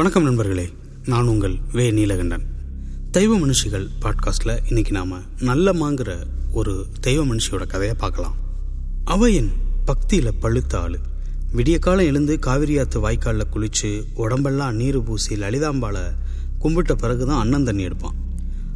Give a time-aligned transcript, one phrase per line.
[0.00, 0.68] வணக்கம் நண்பர்களே.
[1.06, 2.42] நான் உங்கள் வே நீலகண்டன்.
[3.10, 6.16] தெய்வ மனுஷிகள் பாட்காஸ்டில் இன்னைக்கு நாம் நல்லம்மாங்கிற
[6.52, 8.34] ஒரு தெய்வ மனுஷியோட கதையை பார்க்கலாம்.
[9.04, 9.52] அவ என்
[9.84, 10.98] பக்தியில் பழுத்த ஆள்.
[11.56, 16.04] விடிய காலம் எழுந்து காவிரியாத்து வாய்க்காலில் குளித்து உடம்பெல்லாம் நீர் பூசி லலிதாம்பாலை
[16.60, 18.14] கும்பிட்ட பிறகு தான் அண்ணன் தண்ணி எடுப்பான்.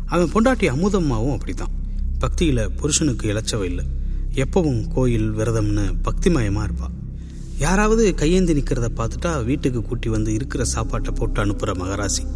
[0.07, 1.71] அவன் பொண்டாட்டி அமுதம்மாவும் அப்படித்தான்.
[2.18, 3.85] பக்தியில் புருஷனுக்கு இழைச்சவ இல்லை.
[4.35, 7.03] எப்பவும் கோயில் விரதம்னு பக்திமயமாக இருப்பாள்
[7.58, 12.26] யாராவது கையேந்தி நிற்கிறத பார்த்துட்டா வீட்டுக்கு கூட்டி வந்து இருக்கிற சாப்பாட்டை போட்டு அனுப்புகிற மகராசி.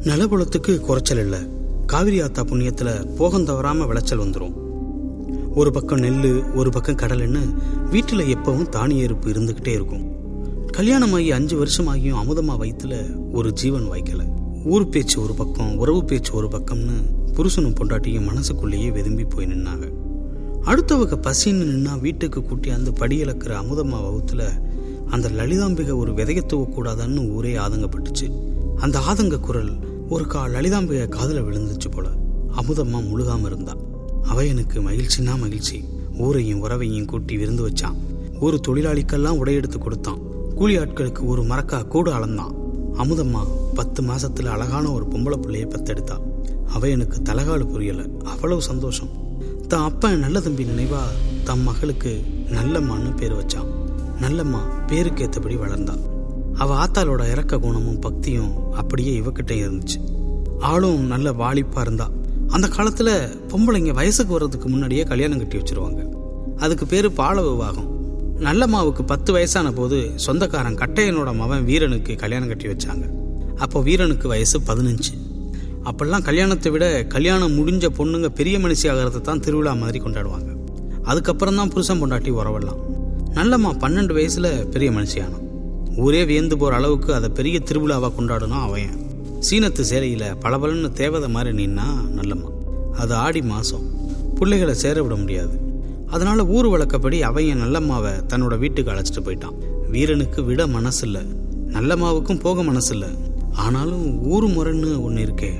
[0.00, 1.38] நிலகுலத்துக்கு குறைச்சல் இல்லை.
[1.86, 4.54] காவிரி ஆத்தா புண்ணியத்தில் போகம் தவறாமல் விளைச்சல் வந்துடும்
[5.54, 7.54] ஒரு பக்கம் நெல் ஒரு பக்கம் கடல்னு
[7.90, 10.04] வீட்டில் எப்பவும் தானிய இருப்பு இருந்துக்கிட்டே இருக்கும்.
[10.72, 14.24] கல்யாணமாகி அஞ்சு வருஷமாகியும் அமுதமா வயிற்றுல ஒரு ஜீவன் வாய்க்கல.
[14.64, 17.00] ஊர் பேச்சு ஒரு பக்கம் உறவு பேச்சு ஒரு பக்கம்னு
[17.32, 19.99] புருஷனும் பொண்டாட்டியும் மனசுக்குள்ளேயே வெதும்பி போய் நின்னாங்க.
[20.64, 24.50] அடுத்தவங்க பசின்னு நின்னா வீட்டுக்கு கூட்டி அந்த படியிழக்கிற அமுதம்மா வகுத்துல
[25.10, 28.32] அந்த லலிதாம்பிகை ஒரு விதைய தூவக்கூடாதான்னு ஊரே ஆதங்கப்பட்டுச்சு.
[28.76, 29.70] அந்த ஆதங்க குரல்
[30.08, 32.08] ஒரு கா லலிதாம்பிகை காதுல விழுந்துச்சு போல.
[32.56, 33.76] அமுதம்மா முழுகாம இருந்தா.
[34.22, 35.84] அவையனுக்கு மகிழ்ச்சின்னா மகிழ்ச்சி.
[36.18, 37.94] ஊரையும் உறவையும் கூட்டி விருந்து வச்சான்.
[38.40, 40.18] ஒரு தொழிலாளிக்கெல்லாம் உடையெடுத்து கொடுத்தான்.
[40.54, 42.54] கூலி ஆட்களுக்கு ஒரு மரக்கா கூடு அளந்தான்.
[42.94, 43.40] அமுதம்மா
[43.74, 46.18] பத்து மாசத்துல அழகான ஒரு பொம்பளை பிள்ளைய பத்தெடுத்தா.
[46.90, 48.06] எனக்கு தலகாலு புரியல.
[48.24, 49.19] அவ்வளவு சந்தோஷம்.
[49.70, 51.00] தன் அப்பன் நல்ல தம்பி நினைவா
[51.44, 53.68] தம் மகளுக்கு நல்லம்மான்னு பேர் வச்சான்.
[54.20, 56.00] நல்லம்மா பேருக்கு ஏத்தபடி வளர்ந்தான்.
[56.54, 59.98] அவ ஆத்தாளோட இறக்க குணமும் பக்தியும் அப்படியே இவக்கிட்டே இருந்துச்சு.
[60.60, 62.10] ஆளும் நல்ல வாலிப்பா இருந்தா.
[62.48, 66.08] அந்த காலத்துல பொம்பளைங்க வயசுக்கு வர்றதுக்கு முன்னாடியே கல்யாணம் கட்டி வச்சிருவாங்க.
[66.56, 67.88] அதுக்கு பேரு பால விவாகம்
[68.38, 73.08] நல்லம்மாவுக்கு பத்து வயசான போது சொந்தக்காரன் கட்டையனோட மவன் வீரனுக்கு கல்யாணம் கட்டி வச்சாங்க.
[73.56, 75.29] அப்போ வீரனுக்கு வயசு பதினஞ்சு.
[75.84, 80.50] அப்பெல்லாம் கல்யாணத்தை விட கல்யாணம் முடிஞ்ச பொண்ணுங்க பெரிய மனுஷி ஆகிறத தான் திருவிழா மாதிரி கொண்டாடுவாங்க.
[81.02, 82.80] அதுக்கப்புறம் தான் புருஷன் பொண்டாட்டி உறவெல்லாம்.
[83.38, 85.46] நல்லம்மா பன்னெண்டு வயசுல பெரிய மனுஷியானான்
[85.96, 88.98] ஊரே வியந்து போற அளவுக்கு அதை பெரிய திருவிழாவா கொண்டாடணும் அவன்.
[89.48, 91.86] சீனத்து சேலையில பளபளன்னு தேவதை மாதிரி நின்னா
[92.18, 92.50] நல்லம்மா.
[92.96, 93.84] அது ஆடி மாசம்.
[94.38, 95.60] பிள்ளைகளை சேர விட முடியாது.
[96.06, 99.58] அதனால ஊர் வழக்கப்படி அவையன் நல்லம்மாவை தன்னோட வீட்டுக்கு அழைச்சிட்டு போயிட்டான்.
[99.90, 101.22] வீரனுக்கு விட மனசு இல்லை
[101.76, 103.08] நல்லம்மாவுக்கும் போக மனசு இல்லை
[103.52, 105.50] ஆனாலும் ஊர் முறைன்னு ஒன்று இருக்கே.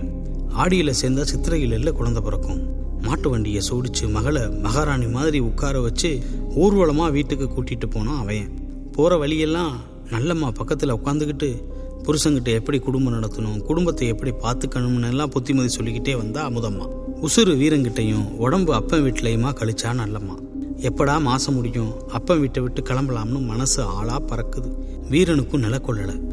[0.54, 2.60] ஆடியில் சேர்ந்தா சித்திரையில் இல்ல குழந்தை பிறக்கும்.
[3.02, 6.22] மாட்டு வண்டியை சோடிச்சு மகளை மகாராணி மாதிரி உட்கார வச்சு
[6.54, 8.50] ஊர்வலமாக வீட்டுக்கு கூட்டிகிட்டு போனான் அவையன்
[8.92, 9.72] போகிற வழியெல்லாம்
[10.10, 11.62] நல்லம்மா பக்கத்தில் உட்காந்துக்கிட்டு
[12.02, 16.88] புருஷங்கிட்ட எப்படி குடும்பம் நடத்தணும் குடும்பத்தை எப்படி பார்த்துக்கணும்னு எல்லாம் புத்திமதி சொல்லிக்கிட்டே வந்தா அமுதம்மா.
[17.22, 20.36] உசுறு வீரங்கிட்டையும் உடம்பு அப்பன் வீட்லையுமா கழிச்சா நல்லம்மா.
[20.76, 24.70] எப்படா மாசம் முடியும் அப்பன் வீட்டை விட்டு கிளம்பலாம்னு மனசு ஆளா பறக்குது.
[25.10, 25.80] வீரனுக்கும் நில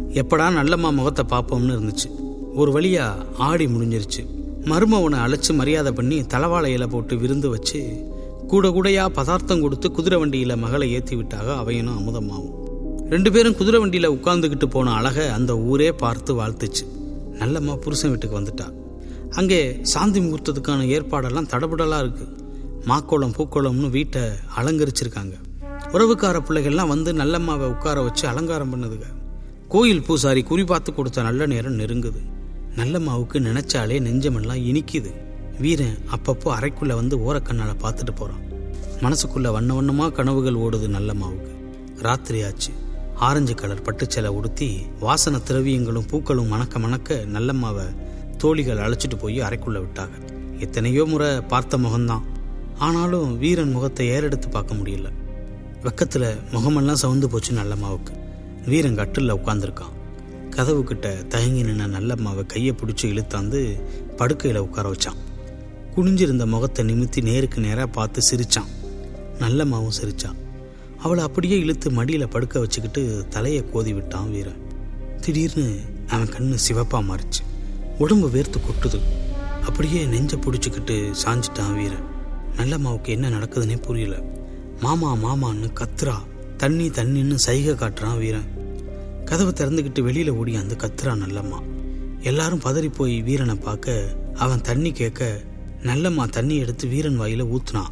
[0.10, 2.27] எப்படா நல்லம்மா முகத்தை பார்ப்போம்னு இருந்துச்சு.
[2.60, 3.06] ஒரு வழியா
[3.48, 4.22] ஆடி முடிஞ்சிருச்சு.
[4.70, 7.80] மருமவனை அழைச்சு மரியாதை பண்ணி தலவாழை இலை போட்டு விருந்து வச்சு
[8.52, 12.56] கூட கூடையா பதார்த்தம் கொடுத்து குதிரை வண்டியில மகளை ஏத்தி விட்டாக அவையனும் அமுதமாகும்
[13.14, 16.86] ரெண்டு பேரும் குதிரை வண்டியில உட்காந்துக்கிட்டு போன அழக அந்த ஊரே பார்த்து வாழ்த்துச்சு.
[17.42, 18.68] நல்லம்மா புருஷன் வீட்டுக்கு வந்துட்டா.
[19.40, 19.60] அங்கே
[19.94, 22.26] சாந்தி முகூர்த்தத்துக்கான ஏற்பாடெல்லாம் தடபுடலா இருக்கு.
[22.90, 24.24] மாக்கோளம் பூக்கோளம்னு வீட்டை
[24.60, 25.36] அலங்கரிச்சிருக்காங்க.
[25.96, 29.10] உறவுக்கார பிள்ளைகள்லாம் வந்து நல்லம்மாவை உட்கார வச்சு அலங்காரம் பண்ணுதுங்க.
[29.74, 32.22] கோயில் பூசாரி குறி பார்த்து கொடுத்த நல்ல நேரம் நெருங்குது.
[32.78, 35.12] நல்லம்மாவுக்கு நினைச்சாலே நெஞ்சமெல்லாம் இனிக்குது.
[35.60, 38.44] வீரன் அப்பப்போ அறைக்குள்ளே வந்து ஓரக்கண்ணால் பார்த்துட்டு போகிறான்
[39.04, 41.52] மனசுக்குள்ள வண்ண வண்ணமாக கனவுகள் ஓடுது நல்லம்மாவுக்கு
[42.02, 42.72] ராத்திரி ஆச்சு.
[43.28, 44.68] ஆரஞ்சு கலர் பட்டுச்சலை உடுத்தி
[45.00, 47.86] வாசன திரவியங்களும் பூக்களும் மணக்க மணக்க நல்லம்மாவை
[48.38, 50.18] தோழிகள் அழைச்சிட்டு போய் அறைக்குள்ளே விட்டாங்க.
[50.60, 52.26] எத்தனையோ முறை பார்த்த முகம்தான்.
[52.78, 55.10] ஆனாலும் வீரன் முகத்தை ஏறெடுத்து பார்க்க முடியல.
[55.84, 58.14] வெக்கத்தில் முகமெல்லாம் சவுந்து போச்சு நல்லம்மாவுக்கு
[58.66, 59.94] வீரன் கட்டில் உட்காந்துருக்கான்
[60.58, 63.82] கதவு கிட்ட தயங்கி நின்ன நல்லம்மாவை கையை பிடிச்சி இழுத்தாந்து
[64.16, 65.18] படுக்கையில் உட்கார வச்சான்.
[65.96, 68.70] குனிஞ்சிருந்த முகத்தை நிமித்தி நேருக்கு நேராக பார்த்து சிரிச்சான்.
[69.40, 70.36] நல்லம்மாவும் சிரிச்சான்.
[70.98, 74.62] அவளை அப்படியே இழுத்து மடியில் படுக்க வச்சுக்கிட்டு தலையை கோதி விட்டான் வீரன்
[75.22, 77.44] திடீர்னு அவன் கண்ணு சிவப்பா மாறிச்சு.
[77.98, 79.00] உடம்பு வேர்த்து கொட்டுது.
[79.64, 82.06] அப்படியே நெஞ்சை பிடிச்சிக்கிட்டு சாஞ்சிட்டான் வீரன்
[82.58, 84.24] நல்லம்மாவுக்கு என்ன நடக்குதுன்னே புரியல.
[84.80, 86.16] மாமா மாமான்னு கத்துறா.
[86.58, 88.57] தண்ணி தண்ணின்னு சைகை காட்டுறான் வீரன்.
[89.28, 91.60] கதவை திறந்துக்கிட்டு வெளியில ஓடி அந்த கத்துறான் நல்லம்மா.
[92.20, 95.42] எல்லாரும் பதறி போய் வீரனை பார்க்க அவன் தண்ணி கேட்க
[95.84, 97.92] நல்லம்மா தண்ணி எடுத்து வீரன் வாயில ஊத்துனான்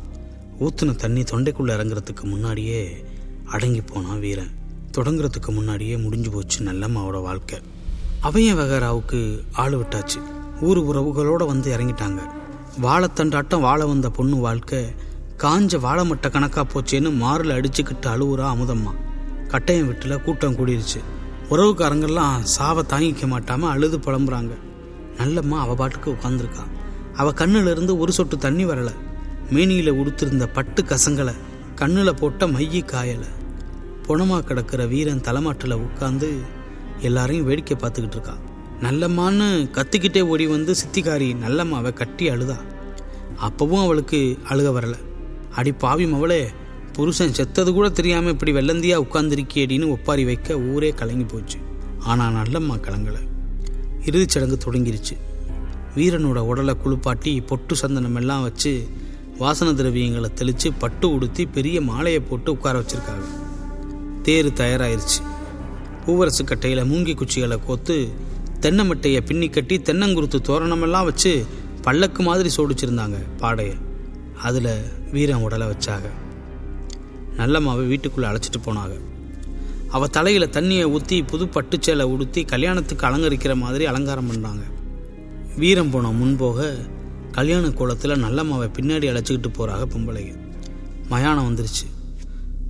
[0.60, 3.06] ஊத்துன தண்ணி தொண்டைக்குள்ள இறங்குறதுக்கு முன்னாடியே
[3.46, 4.52] அடங்கி போனான் வீரன்.
[4.98, 7.60] தொடங்குறதுக்கு முன்னாடியே முடிஞ்சு போச்சு நல்லம்மாவோட வாழ்க்கை.
[8.24, 10.22] அவைய வகராவுக்கு ஆள் விட்டாச்சு.
[10.62, 12.20] ஊர் உறவுகளோட வந்து இறங்கிட்டாங்க.
[12.82, 14.84] வாழைத்தண்டாட்டம் வாழ வந்த பொண்ணு வாழ்க்கை
[15.38, 18.94] காஞ்ச வாழைமட்டை கணக்கா போச்சேன்னு மாறில் அடிச்சுக்கிட்டு அழுவுறா அமுதம்மா.
[19.48, 21.02] கட்டையம் வீட்டில் கூட்டம் கூடிருச்சு.
[21.54, 24.54] உறவுக்காரங்கள்லாம் சாவை தாங்கிக்க மாட்டாமல் அழுது புலம்புறாங்க.
[25.20, 26.64] நல்லம்மா அவ பாட்டுக்கு உட்காந்துருக்கா
[27.22, 28.94] அவ கண்ணிலிருந்து ஒரு சொட்டு தண்ணி வரலை.
[29.56, 31.36] மேனியில் உடுத்திருந்த பட்டு கசங்களை
[31.82, 33.30] கண்ணில் போட்ட மையி காயலை.
[34.08, 36.30] புணமாக கிடக்கிற வீரன் தலைமாட்டில் உட்காந்து
[37.08, 38.36] எல்லாரையும் வேடிக்கை பார்த்துக்கிட்டு இருக்கா.
[38.82, 42.58] நல்லம்மான்னு கத்திக்கிட்டே ஓடி வந்து சித்திகாரி நல்லம்மாவை கட்டி அழுதா.
[43.48, 44.20] அப்பவும் அவளுக்கு
[44.50, 45.00] அழுக வரலை.
[45.56, 46.42] அடி பாவி மவளே
[46.96, 51.58] புருஷன் செத்தது கூட தெரியாம இப்படி வெள்ளந்தியா உட்கார்ந்திருக்கியடின்னு ஒப்பாரி வைக்க ஊரே கலங்கி போச்சு.
[52.00, 53.28] ஆனா நல்லம்மா கலங்கலை.
[54.06, 55.18] இறுதிச் சடங்கு தொடங்கிருச்சு.
[55.96, 58.88] வீரனோட உடலை குளிப்பாட்டி பொட்டு சந்தனம் எல்லாம் வச்சு
[59.38, 63.28] வாசன திரவியங்களை தெளித்து பட்டு உடுத்தி பெரிய மாலையை போட்டு உட்கார வச்சிருக்காங்க.
[64.22, 65.20] தேர் தயாராயிருச்சு.
[66.06, 68.10] பூவரசு கட்டையில் மூங்கி குச்சிகளை கோத்து
[68.60, 71.46] தென்னை மட்டையை பின்னி கட்டி தென்னங்குருத்து தோரணமெல்லாம் வச்சு
[71.82, 73.76] பல்லக்கு மாதிரி சோடிச்சிருந்தாங்க பாடையை.
[74.42, 76.10] அதில் வீரன் உடலை வச்சாங்க.
[77.38, 78.96] நல்லம்மாவை வீட்டுக்குள்ளே அழைச்சிட்டு போனாங்க.
[79.90, 84.64] அவள் தலையில் தண்ணியை ஊற்றி புது பட்டுச்சேலை உடுத்தி கல்யாணத்துக்கு அலங்கரிக்கிற மாதிரி அலங்காரம் பண்ணாங்க
[85.58, 86.76] வீரம் போன முன்போக
[87.32, 90.34] கல்யாண கோலத்தில் நல்லம்மாவை பின்னாடி அழைச்சிக்கிட்டு போகிறாங்க பொம்பளைங்க.
[91.10, 91.86] மயானம் வந்துருச்சு.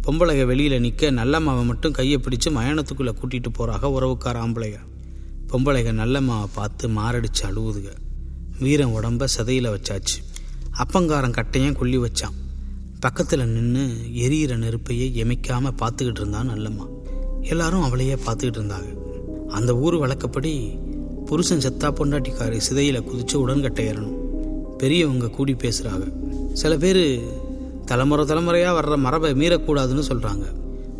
[0.06, 4.80] பொம்பளைங்க வெளியில் நிற்க நல்லம்மாவை மட்டும் கையை பிடிச்சு மயானத்துக்குள்ளே கூட்டிகிட்டு போகிறாங்க உறவுக்கார ஆம்பளைங்க.
[5.48, 7.92] பொம்பளைங்க நல்லம்மாவை பார்த்து மாரடிச்சு அழுவுதுங்க
[8.60, 10.18] வீரம் உடம்ப சதையில் வச்சாச்சு.
[10.78, 12.36] அப்பங்காரன் கட்டையும் கொல்லி வச்சான்.
[13.06, 16.86] பக்கத்தில் நின்று எரியிற நெருப்பையே எமைக்காமல் பார்த்துக்கிட்டு இருந்தான் நல்லம்மா.
[17.42, 18.90] எல்லாரும் அவளையே பார்த்துக்கிட்டு இருந்தாங்க.
[19.48, 20.70] அந்த ஊர் வழக்கப்படி
[21.26, 24.16] புருஷன் செத்தா பொண்டாட்டிக்காரி சிதையில் குதித்து உடன்கட்டை ஏறணும்.
[24.78, 26.06] பெரியவங்க கூடி பேசுகிறாங்க
[26.54, 27.22] சில பேர்
[27.86, 30.46] தலைமுறை தலைமுறையாக வர்ற மரபை மீறக்கூடாதுன்னு சொல்கிறாங்க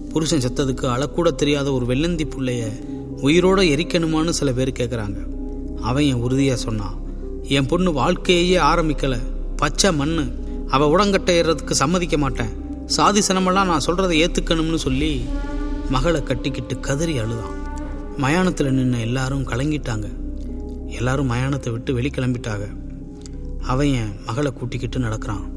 [0.10, 2.64] புருஷன் செத்ததுக்கு அழக்கூட தெரியாத ஒரு வெள்ளந்தி பிள்ளைய
[3.22, 5.18] உயிரோடு எரிக்கணுமான்னு சில பேர் கேட்குறாங்க
[5.82, 6.98] அவன் என் உறுதியாக சொன்னான்
[7.44, 9.20] என் பொண்ணு வாழ்க்கையே ஆரம்பிக்கலை.
[9.58, 10.26] பச்சை மண்ணு.
[10.68, 12.54] அவள் உடங்கட்டை ஏறுறதுக்கு சம்மதிக்க மாட்டேன்.
[12.86, 15.24] சாதி சனமெல்லாம் நான் சொல்கிறத ஏற்றுக்கணும்னு சொல்லி
[15.90, 17.56] மகளை கட்டிக்கிட்டு கதறி அழுதான்.
[18.18, 20.08] மயானத்தில் நின்ன எல்லாரும் கலங்கிட்டாங்க.
[20.88, 22.76] எல்லாரும் மயானத்தை விட்டு வெளி கிளம்பிட்டாங்க.
[23.62, 25.52] அவன் என் மகளை கூட்டிக்கிட்டு நடக்கிறான்.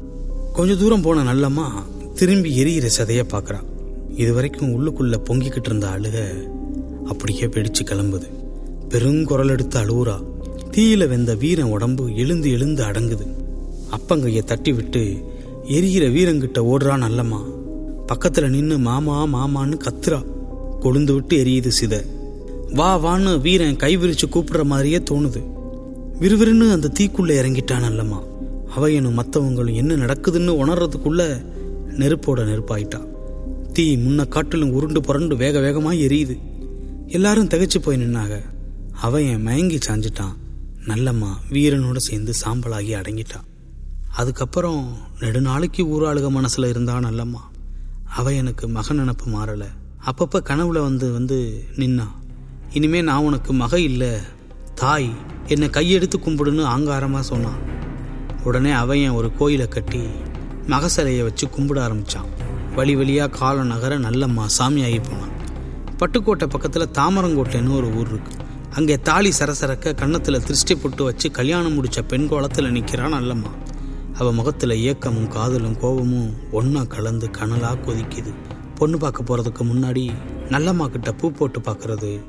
[0.53, 1.67] கொஞ்ச தூரம் போன நல்லம்மா
[2.13, 3.67] திரும்பி எரியிற சதையை பார்க்குறான்
[4.15, 4.95] இது வரைக்கும்
[5.25, 6.17] பொங்கிக்கிட்டு இருந்த அழுக
[7.05, 8.27] அப்படியே வெடிச்சு கிளம்புது.
[8.89, 10.23] பெருங்குரல் எடுத்து அழுவுறா.
[10.71, 13.38] தீயில வெந்த வீரன் உடம்பு எழுந்து எழுந்து அடங்குது.
[13.91, 15.01] அப்பங்கையை தட்டி விட்டு
[15.63, 17.39] எரியிற வீரங்கிட்ட ஓடுறான் அல்லம்மா
[18.07, 20.25] பக்கத்துல நின்னு மாமா மாமான்னு கத்துறா.
[20.79, 22.05] கொழுந்து விட்டு எரியுது சித.
[22.73, 25.41] வா வான்னு வீரன் கை விரிச்சு கூப்பிடுற மாதிரியே தோணுது.
[26.19, 28.19] விறுவிறுன்னு அந்த தீக்குள்ள இறங்கிட்டான் அல்லம்மா
[28.75, 31.45] அவையனும் மற்றவங்களும் என்ன நடக்குதுன்னு உணர்றதுக்குள்ள
[31.97, 33.07] நெருப்போட நெருப்பாயிட்டான்
[33.73, 36.39] தீ முன்ன காட்டிலும் உருண்டு புரண்டு வேக வேகமா எரியுது.
[37.07, 38.41] எல்லாரும் திகச்சு போய் நின்னாங்க.
[38.91, 40.35] அவன் மயங்கி சாஞ்சிட்டான்.
[40.87, 43.47] நல்லம்மா வீரனோட சேர்ந்து சாம்பலாகி அடங்கிட்டான்
[44.15, 47.41] அதுக்கப்புறம் நெடுநாளைக்கு ஊராளுக மனசில் இருந்தா நல்லம்மா
[48.09, 49.67] அவள் எனக்கு மகன் நினப்பு மாறலை.
[50.05, 52.07] அப்பப்போ கனவுல வந்து வந்து நின்னா.
[52.73, 54.17] இனிமே நான் உனக்கு மக இல்லை.
[54.75, 55.09] தாய்
[55.47, 57.59] என்னை கையெடுத்து கும்பிடுன்னு ஆங்காரமாக சொன்னான்
[58.43, 60.01] உடனே அவன் ஒரு கோயிலை கட்டி
[60.67, 62.27] மகசலையை வச்சு கும்பிட ஆரம்பிச்சான்.
[62.75, 65.33] வழி வழியாக காலம் நகர நல்லம்மா சாமியாகி போனான்.
[65.99, 68.31] பட்டுக்கோட்டை பக்கத்தில் தாமரங்கோட்டைன்னு ஒரு ஊர் இருக்கு.
[68.75, 73.51] அங்கே தாலி சரசரக்க கன்னத்தில் திருஷ்டி போட்டு வச்சு கல்யாணம் முடித்த பெண் கோலத்தில் நிற்கிறான் நல்லம்மா
[74.19, 78.31] அவ முகத்துல ஏக்கமும் காதலும் கோபமும் ஒன்றா கலந்து கனலா கொதிக்குது.
[78.75, 80.03] பொண்ணு பார்க்க போறதுக்கு முன்னாடி
[80.49, 82.19] நல்லம்மா கிட்ட பூ போட்டு பார்க்குறது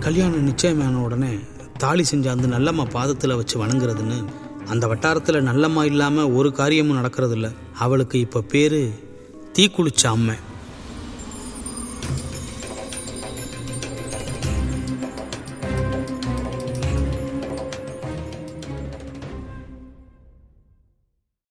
[0.00, 1.38] கல்யாணம் நிச்சயமான உடனே
[1.78, 4.18] தாலி செஞ்சாந்து நல்லம்மா பாதத்துல வச்சு வணங்குறதுன்னு
[4.66, 8.92] அந்த வட்டாரத்துல நல்லம்மா இல்லாம ஒரு காரியமும் நடக்கிறது இல்லை அவளுக்கு இப்ப பேரு
[9.58, 10.34] தீக்குளிச்ச அம்மை.